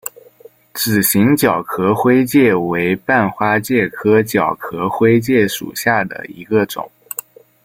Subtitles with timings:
[0.73, 6.91] 指形角壳灰介为半花介科角壳灰介属下的一个种。